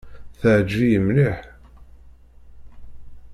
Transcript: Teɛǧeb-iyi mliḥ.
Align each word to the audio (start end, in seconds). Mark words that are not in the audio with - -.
Teɛǧeb-iyi 0.39 0.99
mliḥ. 1.05 1.37